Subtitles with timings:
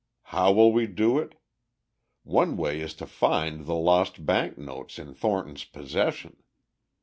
[0.33, 1.35] How will we do it?
[2.23, 6.37] One way is to find the lost bank notes in Thornton's possession.